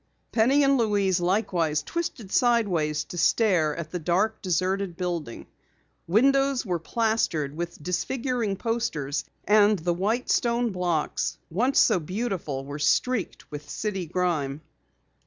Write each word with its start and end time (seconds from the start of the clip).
_"Penny 0.31 0.63
and 0.63 0.79
Louise 0.79 1.19
likewise 1.21 1.83
twisted 1.83 2.31
sideways 2.31 3.03
to 3.03 3.19
stare 3.19 3.75
at 3.77 3.91
the 3.91 3.99
dark, 3.99 4.41
deserted 4.41 4.97
building. 4.97 5.45
Windows 6.07 6.65
were 6.65 6.79
plastered 6.79 7.55
with 7.55 7.77
disfiguring 7.83 8.55
posters 8.55 9.25
and 9.43 9.77
the 9.77 9.93
white 9.93 10.31
stone 10.31 10.71
blocks, 10.71 11.37
once 11.51 11.77
so 11.77 11.99
beautiful, 11.99 12.65
were 12.65 12.79
streaked 12.79 13.51
with 13.51 13.69
city 13.69 14.07
grime. 14.07 14.61